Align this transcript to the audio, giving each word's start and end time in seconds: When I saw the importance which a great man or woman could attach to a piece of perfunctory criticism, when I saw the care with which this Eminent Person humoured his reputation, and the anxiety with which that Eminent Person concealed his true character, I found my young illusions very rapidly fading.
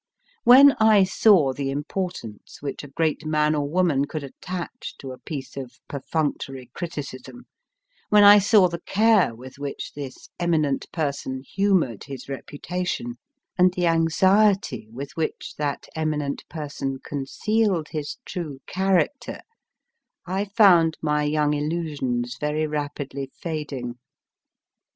When 0.45 0.71
I 0.79 1.03
saw 1.03 1.53
the 1.53 1.69
importance 1.69 2.59
which 2.59 2.83
a 2.83 2.87
great 2.87 3.23
man 3.23 3.53
or 3.53 3.69
woman 3.69 4.05
could 4.05 4.23
attach 4.23 4.95
to 4.97 5.11
a 5.11 5.19
piece 5.19 5.55
of 5.55 5.77
perfunctory 5.87 6.71
criticism, 6.73 7.45
when 8.09 8.23
I 8.23 8.39
saw 8.39 8.67
the 8.67 8.81
care 8.81 9.35
with 9.35 9.59
which 9.59 9.93
this 9.93 10.27
Eminent 10.39 10.91
Person 10.91 11.43
humoured 11.43 12.05
his 12.05 12.27
reputation, 12.27 13.19
and 13.59 13.75
the 13.75 13.85
anxiety 13.85 14.87
with 14.91 15.11
which 15.11 15.53
that 15.59 15.85
Eminent 15.95 16.49
Person 16.49 16.97
concealed 17.03 17.89
his 17.89 18.17
true 18.25 18.57
character, 18.65 19.41
I 20.25 20.45
found 20.45 20.97
my 21.03 21.25
young 21.25 21.53
illusions 21.53 22.37
very 22.39 22.65
rapidly 22.65 23.29
fading. 23.35 23.99